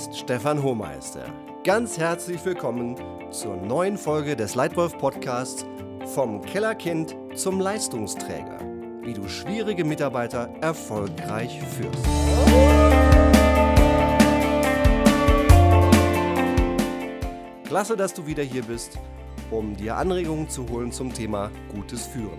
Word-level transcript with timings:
ist 0.00 0.16
Stefan 0.16 0.62
Hohmeister. 0.62 1.26
Ganz 1.62 1.98
herzlich 1.98 2.42
willkommen 2.46 2.96
zur 3.30 3.56
neuen 3.56 3.98
Folge 3.98 4.34
des 4.34 4.54
Leitwolf 4.54 4.96
Podcasts 4.96 5.66
Vom 6.14 6.40
Kellerkind 6.40 7.14
zum 7.34 7.60
Leistungsträger. 7.60 8.60
Wie 9.02 9.12
du 9.12 9.28
schwierige 9.28 9.84
Mitarbeiter 9.84 10.48
erfolgreich 10.62 11.60
führst. 11.60 12.02
Klasse, 17.64 17.94
dass 17.94 18.14
du 18.14 18.26
wieder 18.26 18.42
hier 18.42 18.62
bist, 18.62 18.98
um 19.50 19.76
dir 19.76 19.98
Anregungen 19.98 20.48
zu 20.48 20.66
holen 20.70 20.92
zum 20.92 21.12
Thema 21.12 21.50
gutes 21.74 22.06
Führen. 22.06 22.38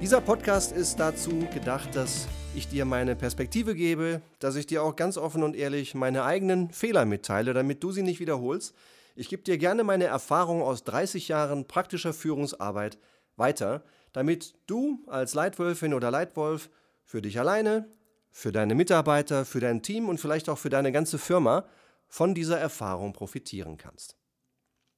Dieser 0.00 0.20
Podcast 0.20 0.72
ist 0.72 0.98
dazu 0.98 1.30
gedacht, 1.54 1.94
dass 1.94 2.26
ich 2.54 2.68
dir 2.68 2.84
meine 2.84 3.16
Perspektive 3.16 3.74
gebe, 3.74 4.20
dass 4.38 4.56
ich 4.56 4.66
dir 4.66 4.82
auch 4.82 4.96
ganz 4.96 5.16
offen 5.16 5.42
und 5.42 5.56
ehrlich 5.56 5.94
meine 5.94 6.24
eigenen 6.24 6.70
Fehler 6.70 7.04
mitteile, 7.04 7.54
damit 7.54 7.82
du 7.82 7.92
sie 7.92 8.02
nicht 8.02 8.20
wiederholst. 8.20 8.74
Ich 9.16 9.28
gebe 9.28 9.42
dir 9.42 9.58
gerne 9.58 9.84
meine 9.84 10.04
Erfahrung 10.04 10.62
aus 10.62 10.84
30 10.84 11.28
Jahren 11.28 11.66
praktischer 11.66 12.12
Führungsarbeit 12.12 12.98
weiter, 13.36 13.82
damit 14.12 14.54
du 14.66 15.00
als 15.06 15.34
Leitwölfin 15.34 15.94
oder 15.94 16.10
Leitwolf 16.10 16.68
für 17.04 17.22
dich 17.22 17.38
alleine, 17.38 17.88
für 18.30 18.52
deine 18.52 18.74
Mitarbeiter, 18.74 19.44
für 19.44 19.60
dein 19.60 19.82
Team 19.82 20.08
und 20.08 20.18
vielleicht 20.18 20.48
auch 20.48 20.58
für 20.58 20.70
deine 20.70 20.92
ganze 20.92 21.18
Firma 21.18 21.64
von 22.08 22.34
dieser 22.34 22.58
Erfahrung 22.58 23.12
profitieren 23.12 23.78
kannst. 23.78 24.16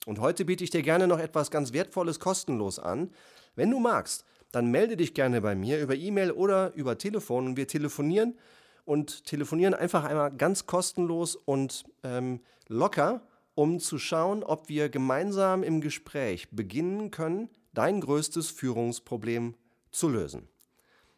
Und 0.07 0.21
heute 0.21 0.45
biete 0.45 0.65
ich 0.65 0.71
dir 0.71 0.83
gerne 0.83 1.07
noch 1.07 1.19
etwas 1.19 1.51
ganz 1.51 1.73
Wertvolles 1.73 2.21
kostenlos 2.21 2.79
an. 2.79 3.11
Wenn 3.55 3.71
du 3.71 3.79
magst, 3.79 4.25
dann 4.55 4.71
melde 4.71 4.97
dich 4.97 5.15
gerne 5.15 5.41
bei 5.41 5.57
mir 5.57 5.81
über 5.81 5.97
E-Mail 5.97 6.31
oder 6.31 6.73
über 6.75 6.97
Telefon 6.97 7.47
und 7.47 7.57
wir 7.57 7.67
telefonieren 7.67 8.39
und 8.85 9.25
telefonieren 9.25 9.75
einfach 9.75 10.05
einmal 10.05 10.31
ganz 10.31 10.67
kostenlos 10.67 11.35
und 11.35 11.85
ähm, 12.05 12.41
locker, 12.69 13.27
um 13.57 13.81
zu 13.81 13.99
schauen, 13.99 14.45
ob 14.45 14.69
wir 14.69 14.89
gemeinsam 14.91 15.65
im 15.65 15.81
Gespräch 15.81 16.49
beginnen 16.53 17.11
können, 17.11 17.49
dein 17.73 18.01
größtes 18.01 18.51
Führungsproblem 18.51 19.57
zu 19.91 20.09
lösen. 20.09 20.49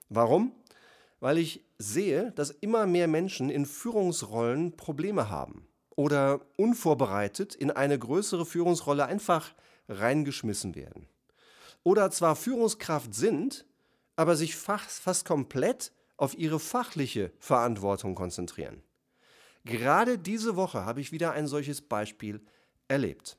Warum? 0.09 0.53
Weil 1.21 1.37
ich 1.37 1.63
sehe, 1.77 2.33
dass 2.33 2.51
immer 2.51 2.87
mehr 2.87 3.09
Menschen 3.09 3.51
in 3.51 3.67
Führungsrollen 3.67 4.77
Probleme 4.77 5.29
haben 5.29 5.67
oder 5.95 6.41
unvorbereitet 6.57 7.55
in 7.55 7.71
eine 7.71 7.99
größere 7.99 8.47
Führungsrolle 8.47 9.05
einfach 9.05 9.53
reingeschmissen 9.89 10.75
werden 10.75 11.07
oder 11.87 12.11
zwar 12.11 12.35
Führungskraft 12.35 13.15
sind, 13.15 13.65
aber 14.17 14.35
sich 14.35 14.57
fast 14.57 15.25
komplett 15.25 15.93
auf 16.17 16.37
ihre 16.37 16.59
fachliche 16.59 17.31
Verantwortung 17.39 18.17
konzentrieren. 18.17 18.83
Gerade 19.65 20.19
diese 20.19 20.57
Woche 20.57 20.85
habe 20.85 21.01
ich 21.01 21.13
wieder 21.13 21.31
ein 21.31 21.47
solches 21.47 21.83
Beispiel 21.83 22.45
erlebt. 22.89 23.39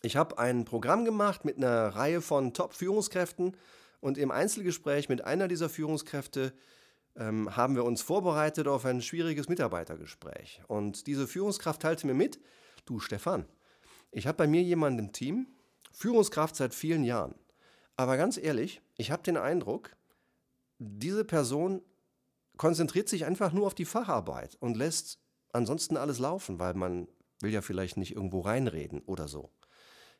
Ich 0.00 0.16
habe 0.16 0.38
ein 0.38 0.64
Programm 0.64 1.04
gemacht 1.04 1.44
mit 1.44 1.58
einer 1.58 1.88
Reihe 1.88 2.22
von 2.22 2.54
Top-Führungskräften 2.54 3.54
und 4.00 4.16
im 4.16 4.30
Einzelgespräch 4.30 5.10
mit 5.10 5.22
einer 5.26 5.46
dieser 5.46 5.68
Führungskräfte 5.68 6.54
ähm, 7.14 7.54
haben 7.54 7.74
wir 7.74 7.84
uns 7.84 8.00
vorbereitet 8.00 8.68
auf 8.68 8.86
ein 8.86 9.02
schwieriges 9.02 9.50
Mitarbeitergespräch. 9.50 10.62
Und 10.66 11.06
diese 11.06 11.28
Führungskraft 11.28 11.82
teilte 11.82 12.06
mir 12.06 12.14
mit, 12.14 12.40
du 12.86 13.00
Stefan, 13.00 13.44
ich 14.12 14.26
habe 14.26 14.38
bei 14.38 14.46
mir 14.46 14.62
jemanden 14.62 14.98
im 15.00 15.12
Team, 15.12 15.46
Führungskraft 15.92 16.56
seit 16.56 16.74
vielen 16.74 17.04
Jahren. 17.04 17.34
Aber 18.00 18.16
ganz 18.16 18.38
ehrlich, 18.38 18.80
ich 18.96 19.10
habe 19.10 19.22
den 19.22 19.36
Eindruck, 19.36 19.94
diese 20.78 21.22
Person 21.22 21.82
konzentriert 22.56 23.10
sich 23.10 23.26
einfach 23.26 23.52
nur 23.52 23.66
auf 23.66 23.74
die 23.74 23.84
Facharbeit 23.84 24.56
und 24.58 24.78
lässt 24.78 25.18
ansonsten 25.52 25.98
alles 25.98 26.18
laufen, 26.18 26.58
weil 26.58 26.72
man 26.72 27.08
will 27.40 27.52
ja 27.52 27.60
vielleicht 27.60 27.98
nicht 27.98 28.16
irgendwo 28.16 28.40
reinreden 28.40 29.02
oder 29.02 29.28
so. 29.28 29.50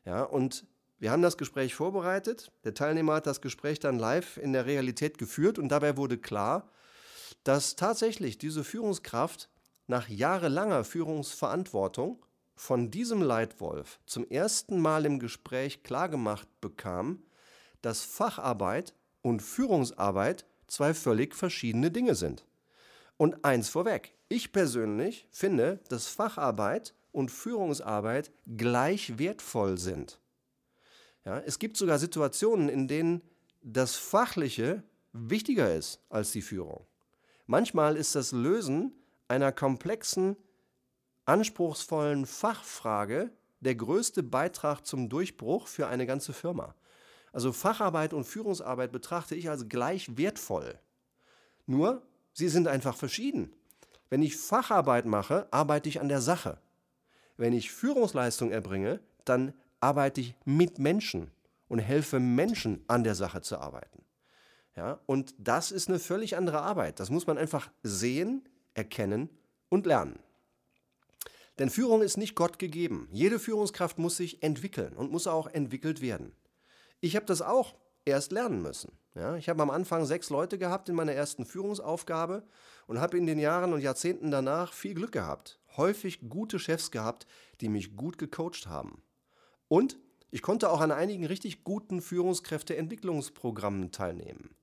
Ja, 0.05 0.21
und 0.21 0.67
wir 0.99 1.09
haben 1.09 1.23
das 1.23 1.39
Gespräch 1.39 1.73
vorbereitet. 1.73 2.51
Der 2.65 2.75
Teilnehmer 2.75 3.15
hat 3.15 3.25
das 3.25 3.41
Gespräch 3.41 3.79
dann 3.79 3.97
live 3.97 4.37
in 4.37 4.53
der 4.53 4.67
Realität 4.67 5.17
geführt 5.17 5.57
und 5.57 5.69
dabei 5.69 5.97
wurde 5.97 6.19
klar, 6.19 6.69
dass 7.43 7.75
tatsächlich 7.77 8.37
diese 8.37 8.63
Führungskraft 8.63 9.49
nach 9.87 10.07
jahrelanger 10.07 10.83
Führungsverantwortung 10.83 12.23
von 12.53 12.91
diesem 12.91 13.23
Leitwolf 13.23 13.99
zum 14.05 14.29
ersten 14.29 14.79
Mal 14.79 15.07
im 15.07 15.17
Gespräch 15.17 15.81
klargemacht 15.81 16.47
bekam, 16.61 17.23
dass 17.81 18.03
Facharbeit 18.03 18.93
und 19.21 19.41
Führungsarbeit 19.41 20.45
zwei 20.67 20.93
völlig 20.93 21.35
verschiedene 21.35 21.91
Dinge 21.91 22.15
sind. 22.15 22.45
Und 23.17 23.43
eins 23.45 23.69
vorweg, 23.69 24.15
ich 24.29 24.51
persönlich 24.51 25.27
finde, 25.31 25.79
dass 25.89 26.07
Facharbeit 26.07 26.95
und 27.11 27.29
Führungsarbeit 27.29 28.31
gleich 28.47 29.17
wertvoll 29.19 29.77
sind. 29.77 30.19
Ja, 31.25 31.39
es 31.39 31.59
gibt 31.59 31.77
sogar 31.77 31.99
Situationen, 31.99 32.69
in 32.69 32.87
denen 32.87 33.21
das 33.61 33.95
Fachliche 33.95 34.83
wichtiger 35.13 35.75
ist 35.75 35.99
als 36.09 36.31
die 36.31 36.41
Führung. 36.41 36.85
Manchmal 37.45 37.97
ist 37.97 38.15
das 38.15 38.31
Lösen 38.31 38.93
einer 39.27 39.51
komplexen, 39.51 40.35
anspruchsvollen 41.25 42.25
Fachfrage 42.25 43.31
der 43.59 43.75
größte 43.75 44.23
Beitrag 44.23 44.85
zum 44.85 45.09
Durchbruch 45.09 45.67
für 45.67 45.87
eine 45.87 46.07
ganze 46.07 46.33
Firma. 46.33 46.75
Also 47.31 47.53
Facharbeit 47.53 48.13
und 48.13 48.25
Führungsarbeit 48.25 48.91
betrachte 48.91 49.35
ich 49.35 49.49
als 49.49 49.69
gleich 49.69 50.17
wertvoll. 50.17 50.79
Nur, 51.65 52.01
sie 52.33 52.49
sind 52.49 52.67
einfach 52.67 52.95
verschieden. 52.95 53.53
Wenn 54.09 54.21
ich 54.21 54.35
Facharbeit 54.35 55.05
mache, 55.05 55.47
arbeite 55.51 55.87
ich 55.87 56.01
an 56.01 56.09
der 56.09 56.21
Sache. 56.21 56.57
Wenn 57.37 57.53
ich 57.53 57.71
Führungsleistung 57.71 58.51
erbringe, 58.51 58.99
dann 59.23 59.53
arbeite 59.79 60.21
ich 60.21 60.35
mit 60.45 60.79
Menschen 60.79 61.31
und 61.69 61.79
helfe 61.79 62.19
Menschen 62.19 62.83
an 62.87 63.03
der 63.03 63.15
Sache 63.15 63.41
zu 63.41 63.57
arbeiten. 63.57 64.03
Ja, 64.75 64.99
und 65.05 65.33
das 65.37 65.71
ist 65.71 65.89
eine 65.89 65.99
völlig 65.99 66.37
andere 66.37 66.61
Arbeit. 66.61 66.99
Das 66.99 67.09
muss 67.09 67.27
man 67.27 67.37
einfach 67.37 67.69
sehen, 67.83 68.47
erkennen 68.73 69.29
und 69.69 69.85
lernen. 69.85 70.19
Denn 71.59 71.69
Führung 71.69 72.01
ist 72.01 72.17
nicht 72.17 72.35
Gott 72.35 72.59
gegeben. 72.59 73.07
Jede 73.11 73.39
Führungskraft 73.39 73.99
muss 73.99 74.17
sich 74.17 74.41
entwickeln 74.43 74.93
und 74.93 75.11
muss 75.11 75.27
auch 75.27 75.47
entwickelt 75.47 76.01
werden. 76.01 76.33
Ich 77.01 77.15
habe 77.15 77.25
das 77.25 77.41
auch 77.41 77.75
erst 78.05 78.31
lernen 78.31 78.61
müssen. 78.61 78.91
Ja, 79.15 79.35
ich 79.35 79.49
habe 79.49 79.61
am 79.61 79.71
Anfang 79.71 80.05
sechs 80.05 80.29
Leute 80.29 80.57
gehabt 80.57 80.87
in 80.87 80.95
meiner 80.95 81.11
ersten 81.11 81.45
Führungsaufgabe 81.45 82.43
und 82.87 83.01
habe 83.01 83.17
in 83.17 83.25
den 83.25 83.39
Jahren 83.39 83.73
und 83.73 83.81
Jahrzehnten 83.81 84.31
danach 84.31 84.71
viel 84.71 84.93
Glück 84.93 85.11
gehabt. 85.11 85.59
Häufig 85.75 86.29
gute 86.29 86.59
Chefs 86.59 86.91
gehabt, 86.91 87.27
die 87.59 87.67
mich 87.67 87.97
gut 87.97 88.17
gecoacht 88.17 88.67
haben. 88.67 89.03
Und 89.67 89.99
ich 90.29 90.41
konnte 90.41 90.69
auch 90.69 90.79
an 90.79 90.91
einigen 90.91 91.25
richtig 91.25 91.65
guten 91.65 92.01
Führungskräfteentwicklungsprogrammen 92.01 93.91
teilnehmen. 93.91 94.55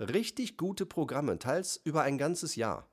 Richtig 0.00 0.56
gute 0.56 0.86
Programme, 0.86 1.38
teils 1.38 1.76
über 1.76 2.02
ein 2.02 2.18
ganzes 2.18 2.56
Jahr. 2.56 2.88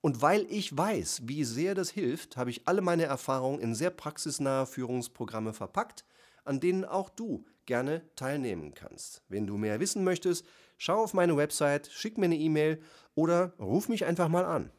Und 0.00 0.22
weil 0.22 0.46
ich 0.50 0.76
weiß, 0.76 1.22
wie 1.24 1.42
sehr 1.42 1.74
das 1.74 1.90
hilft, 1.90 2.36
habe 2.36 2.50
ich 2.50 2.68
alle 2.68 2.82
meine 2.82 3.04
Erfahrungen 3.04 3.58
in 3.58 3.74
sehr 3.74 3.90
praxisnahe 3.90 4.66
Führungsprogramme 4.66 5.52
verpackt, 5.52 6.04
an 6.44 6.60
denen 6.60 6.84
auch 6.84 7.10
du 7.10 7.44
gerne 7.68 8.02
teilnehmen 8.16 8.72
kannst. 8.74 9.22
Wenn 9.28 9.46
du 9.46 9.58
mehr 9.58 9.78
wissen 9.78 10.02
möchtest, 10.02 10.44
schau 10.78 11.04
auf 11.04 11.12
meine 11.12 11.36
Website, 11.36 11.86
schick 11.92 12.16
mir 12.16 12.24
eine 12.24 12.38
E-Mail 12.38 12.82
oder 13.14 13.52
ruf 13.58 13.90
mich 13.90 14.06
einfach 14.06 14.28
mal 14.28 14.46
an. 14.46 14.72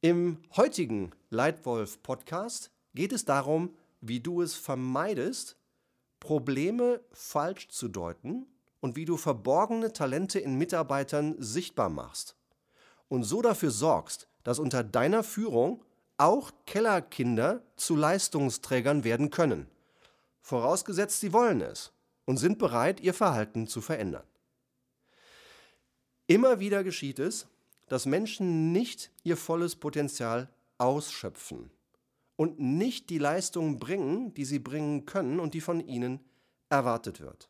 Im 0.00 0.38
heutigen 0.56 1.10
Leitwolf 1.30 2.00
Podcast 2.04 2.70
geht 2.94 3.12
es 3.12 3.24
darum, 3.24 3.76
wie 4.00 4.20
du 4.20 4.40
es 4.40 4.54
vermeidest, 4.54 5.56
Probleme 6.20 7.00
falsch 7.10 7.68
zu 7.68 7.88
deuten 7.88 8.46
und 8.78 8.94
wie 8.94 9.04
du 9.04 9.16
verborgene 9.16 9.92
Talente 9.92 10.38
in 10.38 10.56
Mitarbeitern 10.56 11.34
sichtbar 11.38 11.90
machst 11.90 12.36
und 13.08 13.24
so 13.24 13.42
dafür 13.42 13.72
sorgst, 13.72 14.28
dass 14.44 14.60
unter 14.60 14.84
deiner 14.84 15.24
Führung 15.24 15.84
auch 16.18 16.52
Kellerkinder 16.66 17.64
zu 17.74 17.96
Leistungsträgern 17.96 19.02
werden 19.02 19.30
können 19.30 19.71
vorausgesetzt 20.42 21.20
sie 21.20 21.32
wollen 21.32 21.60
es 21.62 21.92
und 22.26 22.36
sind 22.36 22.58
bereit, 22.58 23.00
ihr 23.00 23.14
Verhalten 23.14 23.66
zu 23.66 23.80
verändern. 23.80 24.26
Immer 26.26 26.60
wieder 26.60 26.84
geschieht 26.84 27.18
es, 27.18 27.46
dass 27.88 28.06
Menschen 28.06 28.72
nicht 28.72 29.10
ihr 29.22 29.36
volles 29.36 29.76
Potenzial 29.76 30.48
ausschöpfen 30.78 31.70
und 32.36 32.58
nicht 32.58 33.10
die 33.10 33.18
Leistung 33.18 33.78
bringen, 33.78 34.34
die 34.34 34.44
sie 34.44 34.58
bringen 34.58 35.04
können 35.06 35.40
und 35.40 35.54
die 35.54 35.60
von 35.60 35.80
ihnen 35.80 36.20
erwartet 36.68 37.20
wird. 37.20 37.48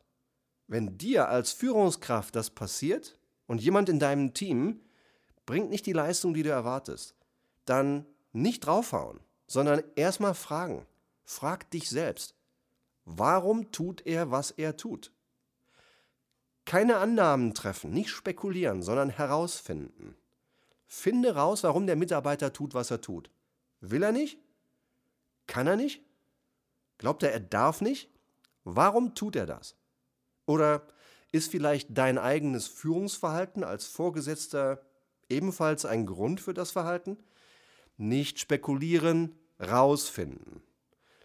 Wenn 0.67 0.97
dir 0.97 1.29
als 1.29 1.51
Führungskraft 1.51 2.35
das 2.35 2.49
passiert 2.49 3.17
und 3.47 3.61
jemand 3.61 3.89
in 3.89 3.99
deinem 3.99 4.33
Team 4.33 4.81
bringt 5.45 5.69
nicht 5.69 5.85
die 5.85 5.93
Leistung, 5.93 6.33
die 6.33 6.43
du 6.43 6.49
erwartest, 6.49 7.15
dann 7.65 8.05
nicht 8.31 8.65
draufhauen, 8.65 9.19
sondern 9.47 9.83
erstmal 9.95 10.33
fragen. 10.33 10.85
Frag 11.23 11.69
dich 11.71 11.89
selbst, 11.89 12.35
Warum 13.05 13.71
tut 13.71 14.05
er, 14.05 14.31
was 14.31 14.51
er 14.51 14.77
tut? 14.77 15.11
Keine 16.65 16.97
Annahmen 16.97 17.53
treffen, 17.53 17.91
nicht 17.91 18.09
spekulieren, 18.09 18.81
sondern 18.81 19.09
herausfinden. 19.09 20.15
Finde 20.87 21.35
raus, 21.35 21.63
warum 21.63 21.87
der 21.87 21.95
Mitarbeiter 21.95 22.53
tut, 22.53 22.73
was 22.73 22.91
er 22.91 23.01
tut. 23.01 23.29
Will 23.81 24.03
er 24.03 24.11
nicht? 24.11 24.39
Kann 25.47 25.67
er 25.67 25.75
nicht? 25.75 26.01
Glaubt 26.97 27.23
er, 27.23 27.33
er 27.33 27.41
darf 27.41 27.81
nicht? 27.81 28.09
Warum 28.63 29.13
tut 29.13 29.35
er 29.35 29.45
das? 29.45 29.75
Oder 30.45 30.87
ist 31.31 31.51
vielleicht 31.51 31.89
dein 31.97 32.17
eigenes 32.17 32.67
Führungsverhalten 32.67 33.63
als 33.63 33.87
Vorgesetzter 33.87 34.81
ebenfalls 35.29 35.85
ein 35.85 36.05
Grund 36.05 36.39
für 36.39 36.53
das 36.53 36.71
Verhalten? 36.71 37.17
Nicht 37.97 38.39
spekulieren, 38.39 39.35
rausfinden. 39.59 40.61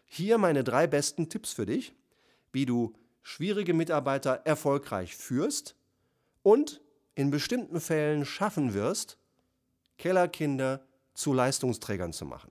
Hier 0.09 0.39
meine 0.39 0.65
drei 0.65 0.87
besten 0.87 1.29
Tipps 1.29 1.53
für 1.53 1.67
dich, 1.67 1.95
wie 2.51 2.67
du 2.67 2.95
schwierige 3.23 3.75
Mitarbeiter 3.75 4.43
erfolgreich 4.45 5.15
führst 5.15 5.77
und 6.43 6.81
in 7.15 7.31
bestimmten 7.31 7.81
Fällen 7.81 8.25
schaffen 8.25 8.75
wirst, 8.75 9.19
Kellerkinder 9.99 10.85
zu 11.15 11.33
Leistungsträgern 11.33 12.13
zu 12.13 12.25
machen. 12.25 12.51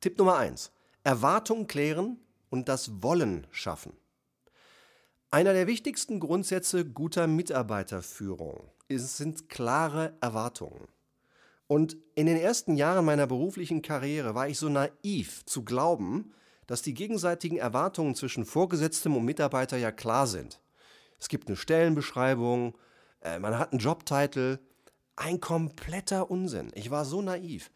Tipp 0.00 0.16
Nummer 0.18 0.36
1. 0.36 0.70
Erwartungen 1.02 1.66
klären 1.66 2.18
und 2.50 2.68
das 2.68 3.02
Wollen 3.02 3.46
schaffen. 3.50 3.92
Einer 5.30 5.52
der 5.52 5.66
wichtigsten 5.66 6.20
Grundsätze 6.20 6.84
guter 6.84 7.26
Mitarbeiterführung 7.26 8.70
sind 8.88 9.48
klare 9.48 10.14
Erwartungen. 10.20 10.88
Und 11.68 11.96
in 12.14 12.26
den 12.26 12.38
ersten 12.38 12.76
Jahren 12.76 13.04
meiner 13.04 13.26
beruflichen 13.26 13.82
Karriere 13.82 14.34
war 14.34 14.48
ich 14.48 14.58
so 14.58 14.68
naiv 14.68 15.44
zu 15.44 15.64
glauben, 15.64 16.32
dass 16.66 16.82
die 16.82 16.94
gegenseitigen 16.94 17.58
Erwartungen 17.58 18.14
zwischen 18.14 18.44
Vorgesetztem 18.44 19.16
und 19.16 19.24
Mitarbeiter 19.24 19.76
ja 19.76 19.92
klar 19.92 20.26
sind. 20.26 20.60
Es 21.20 21.28
gibt 21.28 21.48
eine 21.48 21.56
Stellenbeschreibung, 21.56 22.74
äh, 23.20 23.38
man 23.38 23.58
hat 23.58 23.72
einen 23.72 23.80
Jobtitel. 23.80 24.58
Ein 25.16 25.40
kompletter 25.40 26.30
Unsinn. 26.30 26.70
Ich 26.74 26.90
war 26.90 27.04
so 27.04 27.22
naiv. 27.22 27.70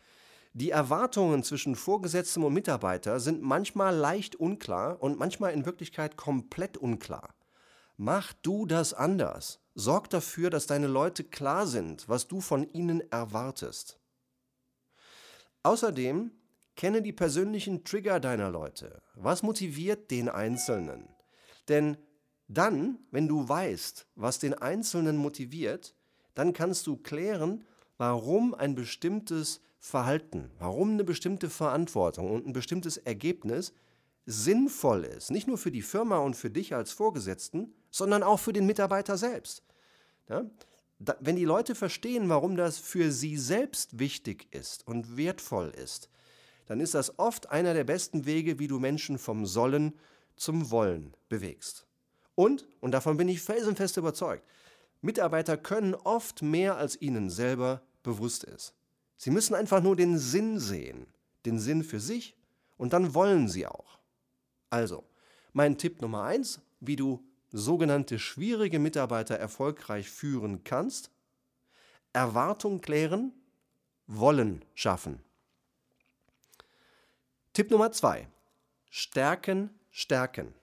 Die 0.55 0.71
Erwartungen 0.71 1.43
zwischen 1.43 1.75
Vorgesetztem 1.75 2.45
und 2.45 2.53
Mitarbeiter 2.53 3.21
sind 3.21 3.43
manchmal 3.43 3.97
leicht 3.97 4.37
unklar 4.37 5.03
und 5.03 5.19
manchmal 5.19 5.53
in 5.53 5.65
Wirklichkeit 5.65 6.17
komplett 6.17 6.77
unklar. 6.77 7.35
Mach 7.97 8.33
du 8.43 8.67
das 8.67 8.95
anders. 8.95 9.62
Sorg 9.75 10.11
dafür, 10.11 10.51
dass 10.51 10.67
deine 10.67 10.87
Leute 10.87 11.25
klar 11.25 11.67
sind, 11.67 12.09
was 12.09 12.29
du 12.29 12.41
von 12.41 12.69
ihnen 12.73 13.01
erwartest. 13.11 13.99
Außerdem 15.63 16.31
kenne 16.77 17.03
die 17.03 17.13
persönlichen 17.13 17.85
Trigger 17.85 18.21
deiner 18.21 18.51
Leute. 18.51 19.03
Was 19.15 19.43
motiviert 19.43 20.11
den 20.11 20.29
Einzelnen? 20.29 21.09
Denn 21.69 21.97
dann, 22.49 22.99
wenn 23.11 23.29
du 23.29 23.49
weißt, 23.49 24.07
was 24.15 24.39
den 24.39 24.55
Einzelnen 24.55 25.17
motiviert, 25.17 25.95
dann 26.35 26.53
kannst 26.53 26.87
du 26.87 26.97
klären, 26.97 27.65
warum 27.99 28.55
ein 28.55 28.75
bestimmtes 28.75 29.61
Verhalten, 29.79 30.51
warum 30.59 30.93
eine 30.93 31.05
bestimmte 31.05 31.51
Verantwortung 31.51 32.31
und 32.31 32.47
ein 32.47 32.53
bestimmtes 32.53 32.97
Ergebnis 32.99 33.73
sinnvoll 34.27 35.05
ist. 35.05 35.31
Nicht 35.31 35.49
nur 35.49 35.59
für 35.59 35.71
die 35.71 35.83
Firma 35.83 36.19
und 36.19 36.37
für 36.37 36.51
dich 36.51 36.75
als 36.75 36.93
Vorgesetzten, 36.93 37.75
sondern 37.91 38.23
auch 38.23 38.39
für 38.39 38.53
den 38.53 38.67
Mitarbeiter 38.67 39.17
selbst. 39.17 39.63
Ja? 40.29 40.45
Da, 40.99 41.17
wenn 41.21 41.37
die 41.37 41.45
Leute 41.45 41.75
verstehen, 41.75 42.29
warum 42.29 42.57
das 42.57 42.79
für 42.79 43.11
sie 43.11 43.37
selbst 43.37 43.99
wichtig 43.99 44.47
ist 44.53 44.87
und 44.87 45.17
wertvoll 45.17 45.71
ist, 45.71 46.09
dann 46.67 46.81
ist 46.81 46.95
das 46.95 47.19
oft 47.19 47.51
einer 47.51 47.75
der 47.75 47.85
besten 47.85 48.25
Wege, 48.25 48.59
wie 48.59 48.69
du 48.69 48.79
Menschen 48.79 49.19
vom 49.19 49.47
Sollen 49.47 49.95
zum 50.37 50.71
Wollen 50.71 51.15
bewegst. 51.29 51.87
Und, 52.35 52.67
und 52.81 52.93
davon 52.93 53.17
bin 53.17 53.29
ich 53.29 53.43
felsenfest 53.43 53.97
überzeugt, 53.97 54.45
Mitarbeiter 55.01 55.57
können 55.57 55.95
oft 55.95 56.43
mehr, 56.43 56.77
als 56.77 57.01
ihnen 57.01 57.29
selber 57.29 57.83
bewusst 58.05 58.45
ist. 58.45 58.75
Sie 59.17 59.31
müssen 59.31 59.55
einfach 59.55 59.83
nur 59.83 59.97
den 59.97 60.17
Sinn 60.19 60.61
sehen, 60.61 61.07
den 61.45 61.59
Sinn 61.59 61.83
für 61.83 62.01
sich, 62.01 62.37
und 62.79 62.93
dann 62.93 63.15
wollen 63.15 63.49
sie 63.49 63.67
auch. 63.67 63.99
Also, 64.73 65.05
mein 65.53 65.77
Tipp 65.77 66.01
Nummer 66.01 66.23
eins, 66.23 66.63
wie 66.81 66.97
du 66.97 67.23
sogenannte 67.51 68.19
schwierige 68.19 68.79
Mitarbeiter 68.79 69.37
erfolgreich 69.37 70.09
führen 70.09 70.65
kannst, 70.65 71.11
Erwartung 72.15 72.81
klären, 72.81 73.35
Wollen 74.07 74.65
schaffen. 74.75 75.23
Tipp 77.53 77.71
Nummer 77.71 77.93
zwei, 77.93 78.29
Stärken, 78.89 79.69
stärken. 79.91 80.55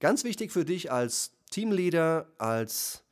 Ganz 0.00 0.24
wichtig 0.24 0.50
für 0.50 0.64
dich 0.64 0.90
als 0.90 1.30
Teamleader, 1.52 2.26
als 2.38 3.04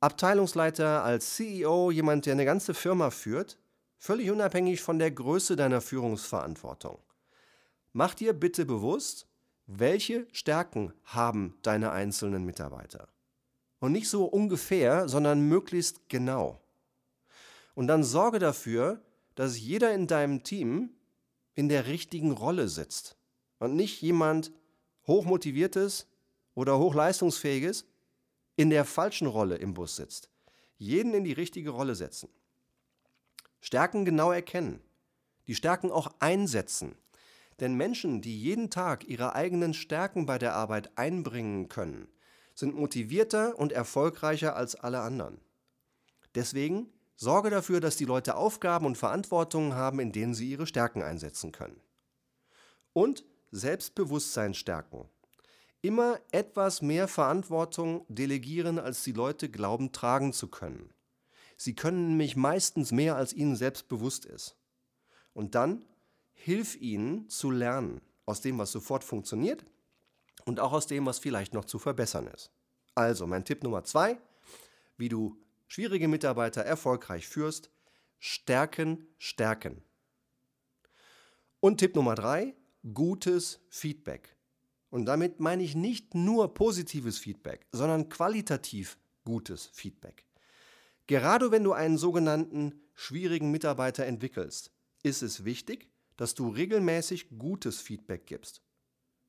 Abteilungsleiter, 0.00 1.04
als 1.04 1.36
CEO, 1.36 1.90
jemand, 1.90 2.24
der 2.24 2.32
eine 2.32 2.46
ganze 2.46 2.72
Firma 2.72 3.10
führt, 3.10 3.58
völlig 3.98 4.30
unabhängig 4.30 4.80
von 4.80 4.98
der 4.98 5.10
Größe 5.10 5.54
deiner 5.54 5.82
Führungsverantwortung. 5.82 6.98
Mach 7.92 8.14
dir 8.14 8.32
bitte 8.32 8.66
bewusst, 8.66 9.26
welche 9.66 10.26
Stärken 10.32 10.92
haben 11.04 11.56
deine 11.62 11.90
einzelnen 11.90 12.44
Mitarbeiter. 12.44 13.08
Und 13.80 13.92
nicht 13.92 14.08
so 14.08 14.24
ungefähr, 14.24 15.08
sondern 15.08 15.40
möglichst 15.42 16.08
genau. 16.08 16.60
Und 17.74 17.86
dann 17.86 18.02
sorge 18.02 18.38
dafür, 18.38 19.02
dass 19.34 19.58
jeder 19.58 19.94
in 19.94 20.06
deinem 20.06 20.42
Team 20.42 20.90
in 21.54 21.68
der 21.68 21.86
richtigen 21.86 22.32
Rolle 22.32 22.68
sitzt 22.68 23.16
und 23.58 23.76
nicht 23.76 24.02
jemand 24.02 24.52
hochmotiviertes, 25.06 26.06
oder 26.58 26.76
hochleistungsfähiges 26.76 27.86
in 28.56 28.68
der 28.70 28.84
falschen 28.84 29.28
Rolle 29.28 29.54
im 29.58 29.74
Bus 29.74 29.94
sitzt. 29.94 30.28
Jeden 30.76 31.14
in 31.14 31.22
die 31.22 31.32
richtige 31.32 31.70
Rolle 31.70 31.94
setzen. 31.94 32.28
Stärken 33.60 34.04
genau 34.04 34.32
erkennen. 34.32 34.80
Die 35.46 35.54
Stärken 35.54 35.92
auch 35.92 36.10
einsetzen. 36.18 36.96
Denn 37.60 37.74
Menschen, 37.74 38.20
die 38.20 38.40
jeden 38.40 38.70
Tag 38.70 39.08
ihre 39.08 39.34
eigenen 39.34 39.74
Stärken 39.74 40.26
bei 40.26 40.38
der 40.38 40.54
Arbeit 40.54 40.96
einbringen 40.96 41.68
können, 41.68 42.08
sind 42.54 42.74
motivierter 42.74 43.58
und 43.58 43.72
erfolgreicher 43.72 44.56
als 44.56 44.74
alle 44.74 45.00
anderen. 45.00 45.40
Deswegen 46.34 46.92
sorge 47.16 47.50
dafür, 47.50 47.80
dass 47.80 47.96
die 47.96 48.04
Leute 48.04 48.36
Aufgaben 48.36 48.86
und 48.86 48.98
Verantwortungen 48.98 49.74
haben, 49.74 49.98
in 50.00 50.12
denen 50.12 50.34
sie 50.34 50.50
ihre 50.50 50.66
Stärken 50.66 51.02
einsetzen 51.02 51.52
können. 51.52 51.80
Und 52.92 53.24
Selbstbewusstsein 53.50 54.54
stärken 54.54 55.08
immer 55.82 56.18
etwas 56.32 56.82
mehr 56.82 57.08
Verantwortung 57.08 58.04
delegieren, 58.08 58.78
als 58.78 59.04
die 59.04 59.12
Leute 59.12 59.48
glauben 59.48 59.92
tragen 59.92 60.32
zu 60.32 60.48
können. 60.48 60.92
Sie 61.56 61.74
können 61.74 62.08
nämlich 62.08 62.36
meistens 62.36 62.92
mehr, 62.92 63.16
als 63.16 63.32
ihnen 63.32 63.56
selbst 63.56 63.88
bewusst 63.88 64.24
ist. 64.24 64.56
Und 65.34 65.54
dann 65.54 65.82
hilf 66.38 66.76
ihnen 66.76 67.28
zu 67.28 67.50
lernen 67.50 68.00
aus 68.24 68.40
dem, 68.40 68.58
was 68.58 68.70
sofort 68.70 69.02
funktioniert 69.02 69.64
und 70.44 70.60
auch 70.60 70.72
aus 70.72 70.86
dem, 70.86 71.04
was 71.04 71.18
vielleicht 71.18 71.52
noch 71.52 71.64
zu 71.64 71.78
verbessern 71.78 72.28
ist. 72.28 72.52
Also 72.94 73.26
mein 73.26 73.44
Tipp 73.44 73.62
Nummer 73.62 73.84
zwei, 73.84 74.18
wie 74.96 75.08
du 75.08 75.36
schwierige 75.66 76.08
Mitarbeiter 76.08 76.62
erfolgreich 76.62 77.26
führst, 77.26 77.70
stärken, 78.18 79.06
stärken. 79.18 79.82
Und 81.60 81.78
Tipp 81.78 81.96
Nummer 81.96 82.14
drei, 82.14 82.54
gutes 82.94 83.60
Feedback. 83.68 84.36
Und 84.90 85.06
damit 85.06 85.40
meine 85.40 85.64
ich 85.64 85.74
nicht 85.74 86.14
nur 86.14 86.54
positives 86.54 87.18
Feedback, 87.18 87.66
sondern 87.72 88.08
qualitativ 88.08 88.96
gutes 89.24 89.70
Feedback. 89.74 90.24
Gerade 91.08 91.50
wenn 91.50 91.64
du 91.64 91.72
einen 91.72 91.98
sogenannten 91.98 92.80
schwierigen 92.94 93.50
Mitarbeiter 93.50 94.06
entwickelst, 94.06 94.70
ist 95.02 95.22
es 95.22 95.44
wichtig, 95.44 95.90
dass 96.18 96.34
du 96.34 96.48
regelmäßig 96.48 97.38
gutes 97.38 97.80
Feedback 97.80 98.26
gibst. 98.26 98.60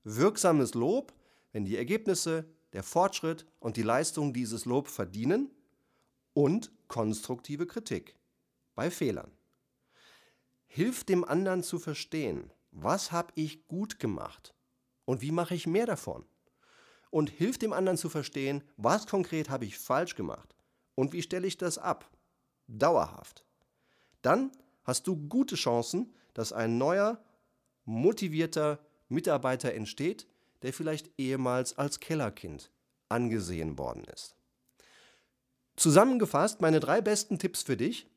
Wirksames 0.04 0.74
Lob, 0.74 1.14
wenn 1.54 1.64
die 1.64 1.78
Ergebnisse, 1.78 2.46
der 2.74 2.84
Fortschritt 2.84 3.46
und 3.60 3.78
die 3.78 3.84
Leistung 3.84 4.34
dieses 4.34 4.66
Lob 4.66 4.88
verdienen 4.88 5.52
und 6.34 6.72
konstruktive 6.88 7.68
Kritik 7.68 8.16
bei 8.76 8.90
Fehlern. 8.90 9.32
Hilf 10.66 11.04
dem 11.04 11.24
anderen 11.24 11.64
zu 11.64 11.80
verstehen, 11.80 12.52
was 12.72 13.12
habe 13.12 13.34
ich 13.36 13.68
gut 13.68 14.00
gemacht 14.00 14.56
und 15.06 15.22
wie 15.22 15.32
mache 15.32 15.56
ich 15.56 15.68
mehr 15.68 15.86
davon? 15.86 16.26
Und 17.12 17.30
hilft 17.30 17.62
dem 17.62 17.74
anderen 17.74 17.98
zu 17.98 18.10
verstehen, 18.10 18.64
was 18.78 19.08
konkret 19.08 19.50
habe 19.50 19.66
ich 19.66 19.78
falsch 19.78 20.16
gemacht 20.16 20.56
und 20.96 21.14
wie 21.14 21.22
stelle 21.22 21.48
ich 21.48 21.58
das 21.58 21.78
ab? 21.78 22.10
Dauerhaft. 22.68 23.46
Dann 24.22 24.52
hast 24.84 25.08
du 25.08 25.16
gute 25.16 25.56
Chancen, 25.56 26.14
dass 26.34 26.54
ein 26.54 26.78
neuer, 26.78 27.24
motivierter 27.86 28.80
Mitarbeiter 29.08 29.74
entsteht, 29.74 30.28
der 30.62 30.74
vielleicht 30.74 31.10
ehemals 31.18 31.78
als 31.78 32.00
Kellerkind 32.00 32.72
angesehen 33.08 33.78
worden 33.78 34.04
ist. 34.06 34.36
Zusammengefasst 35.76 36.62
meine 36.62 36.80
drei 36.80 37.02
besten 37.02 37.40
Tipps 37.40 37.64
für 37.64 37.78
dich, 37.78 38.08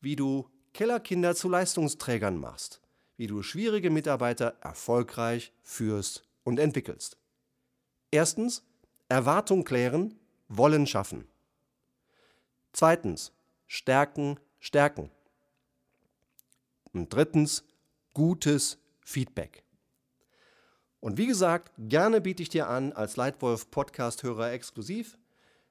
wie 0.00 0.16
du 0.16 0.48
Kellerkinder 0.74 1.34
zu 1.34 1.48
Leistungsträgern 1.48 2.36
machst, 2.38 2.80
wie 3.16 3.26
du 3.26 3.42
schwierige 3.42 3.90
Mitarbeiter 3.90 4.56
erfolgreich 4.60 5.52
führst 5.62 6.24
und 6.44 6.58
entwickelst. 6.58 7.16
Erstens, 8.10 8.62
Erwartung 9.08 9.64
klären, 9.64 10.18
Wollen 10.48 10.86
schaffen. 10.86 11.26
Zweitens, 12.72 13.32
Stärken, 13.66 14.38
Stärken. 14.60 15.10
Und 16.96 17.12
drittens, 17.12 17.62
gutes 18.14 18.78
Feedback. 19.04 19.64
Und 20.98 21.18
wie 21.18 21.26
gesagt, 21.26 21.70
gerne 21.76 22.22
biete 22.22 22.42
ich 22.42 22.48
dir 22.48 22.68
an, 22.68 22.94
als 22.94 23.16
Leitwolf 23.16 23.70
Podcast-Hörer 23.70 24.52
exklusiv 24.52 25.18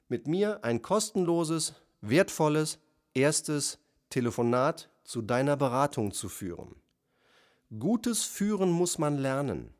mit 0.07 0.27
mir 0.27 0.63
ein 0.63 0.83
kostenloses, 0.83 1.73
wertvolles 2.01 2.77
erstes 3.15 3.79
Telefonat 4.11 4.91
zu 5.03 5.23
deiner 5.23 5.57
Beratung 5.57 6.11
zu 6.11 6.29
führen. 6.29 6.75
Gutes 7.79 8.23
Führen 8.23 8.69
muss 8.69 8.99
man 8.99 9.17
lernen. 9.17 9.73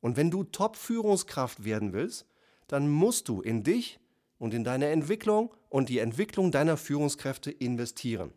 Und 0.00 0.16
wenn 0.16 0.30
du 0.30 0.44
Top-Führungskraft 0.44 1.64
werden 1.64 1.92
willst, 1.92 2.26
dann 2.68 2.88
musst 2.88 3.28
du 3.28 3.40
in 3.40 3.64
dich 3.64 3.98
und 4.38 4.54
in 4.54 4.62
deine 4.62 4.86
Entwicklung 4.86 5.52
und 5.68 5.88
die 5.88 5.98
Entwicklung 5.98 6.52
deiner 6.52 6.76
Führungskräfte 6.76 7.50
investieren. 7.50 8.32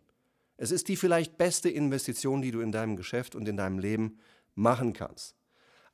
Es 0.58 0.72
ist 0.72 0.88
die 0.88 0.96
vielleicht 0.96 1.38
beste 1.38 1.70
Investition, 1.70 2.42
die 2.42 2.52
du 2.52 2.62
in 2.62 2.72
deinem 2.72 2.96
Geschäft 2.96 3.36
und 3.36 3.48
in 3.48 3.58
deinem 3.58 3.80
Leben 3.80 4.20
machen 4.54 4.94
kannst. 4.94 5.36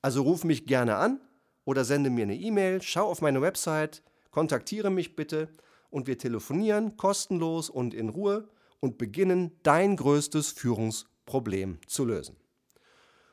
Also 0.02 0.22
ruf 0.22 0.44
mich 0.44 0.66
gerne 0.66 0.96
an 0.98 1.20
oder 1.66 1.84
sende 1.84 2.10
mir 2.10 2.24
eine 2.24 2.36
E-Mail, 2.36 2.82
schau 2.82 3.08
auf 3.08 3.22
meine 3.22 3.42
Website, 3.42 4.04
kontaktiere 4.30 4.90
mich 4.90 5.16
bitte 5.16 5.50
und 5.90 6.08
wir 6.08 6.18
telefonieren 6.18 6.98
kostenlos 6.98 7.70
und 7.70 7.94
in 7.94 8.10
Ruhe 8.10 8.50
und 8.80 8.98
beginnen 8.98 9.52
dein 9.64 9.96
größtes 9.96 10.52
Führungsproblem 10.52 11.80
zu 11.88 12.06
lösen. 12.06 12.36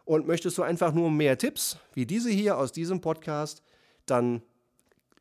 Und 0.04 0.26
möchtest 0.26 0.56
du 0.56 0.62
einfach 0.62 0.92
nur 0.92 1.11
mehr 1.11 1.37
Tipps 1.37 1.78
wie 1.92 2.06
diese 2.06 2.30
hier 2.30 2.56
aus 2.56 2.73
diesem 2.73 3.00
Podcast, 3.00 3.62
dann 4.06 4.42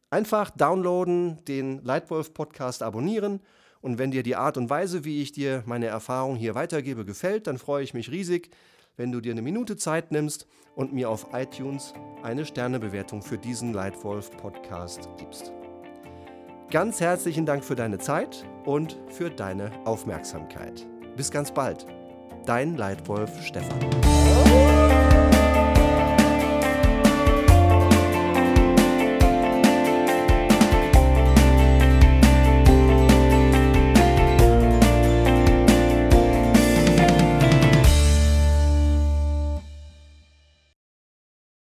einfach 0.10 0.50
downloaden, 0.52 1.44
den 1.46 1.84
Leitwolf 1.84 2.34
Podcast 2.34 2.82
abonnieren 2.82 3.42
und 3.82 3.98
wenn 3.98 4.12
dir 4.12 4.24
die 4.24 4.36
Art 4.36 4.58
und 4.58 4.70
Weise, 4.70 5.06
wie 5.06 5.22
ich 5.22 5.32
dir 5.32 5.64
meine 5.66 5.88
Erfahrung 5.88 6.36
hier 6.36 6.56
weitergebe, 6.56 7.06
gefällt, 7.06 7.48
dann 7.48 7.58
freue 7.58 7.84
ich 7.84 7.94
mich 7.94 8.12
riesig, 8.12 8.50
wenn 8.96 9.12
du 9.12 9.22
dir 9.22 9.32
eine 9.32 9.42
Minute 9.42 9.78
Zeit 9.78 10.12
nimmst 10.12 10.48
und 10.76 10.94
mir 10.94 11.10
auf 11.10 11.28
iTunes 11.34 11.94
eine 12.24 12.46
Sternebewertung 12.46 13.22
für 13.22 13.38
diesen 13.38 13.74
Leitwolf 13.74 14.32
Podcast 14.32 15.10
gibst. 15.18 15.54
Ganz 16.70 17.00
herzlichen 17.00 17.46
Dank 17.46 17.64
für 17.64 17.76
deine 17.76 17.98
Zeit 17.98 18.46
und 18.66 19.00
für 19.08 19.30
deine 19.30 19.72
Aufmerksamkeit. 19.86 20.86
Bis 21.16 21.32
ganz 21.32 21.54
bald. 21.54 21.86
Dein 22.46 22.76
Leitwolf 22.76 23.42
Stefan. 23.42 23.80